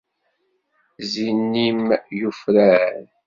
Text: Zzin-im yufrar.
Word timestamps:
Zzin-im 1.03 1.81
yufrar. 2.19 3.03